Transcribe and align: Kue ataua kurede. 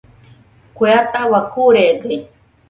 Kue 0.77 0.89
ataua 1.01 1.41
kurede. 1.53 2.13